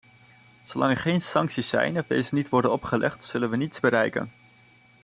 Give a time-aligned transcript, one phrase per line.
[0.63, 4.31] Zolang er geen sancties zijn of deze niet worden opgelegd, zullen we niets bereiken.